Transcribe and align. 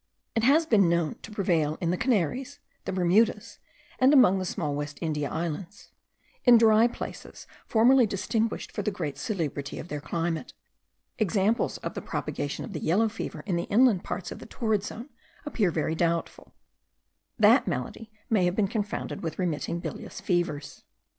It 0.33 0.41
has 0.43 0.65
been 0.65 0.89
known 0.89 1.17
to 1.21 1.29
prevail 1.29 1.77
in 1.79 1.91
the 1.91 1.95
Canaries, 1.95 2.57
the 2.85 2.91
Bermudas, 2.91 3.59
and 3.99 4.11
among 4.13 4.39
the 4.39 4.45
small 4.45 4.73
West 4.73 4.97
India 4.99 5.29
Islands, 5.29 5.91
in 6.43 6.57
dry 6.57 6.87
places 6.87 7.45
formerly 7.67 8.07
distinguished 8.07 8.71
for 8.71 8.81
the 8.81 8.89
great 8.89 9.19
salubrity 9.19 9.77
of 9.79 9.89
their 9.89 10.01
climate. 10.01 10.53
Examples 11.19 11.77
of 11.85 11.93
the 11.93 12.01
propagation 12.01 12.65
of 12.65 12.73
the 12.73 12.79
yellow 12.81 13.09
fever 13.09 13.43
in 13.45 13.57
the 13.57 13.65
inland 13.65 14.03
parts 14.03 14.31
of 14.31 14.39
the 14.39 14.47
torrid 14.47 14.81
zone 14.83 15.09
appear 15.45 15.69
very 15.69 15.93
doubtful: 15.93 16.55
that 17.37 17.67
malady 17.67 18.09
may 18.27 18.45
have 18.45 18.55
been 18.55 18.67
confounded 18.67 19.21
with 19.21 19.37
remitting 19.37 19.79
bilious 19.79 20.19
fevers. 20.19 20.83